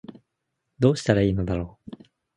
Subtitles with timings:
[0.79, 2.03] どうしたら良いのだろう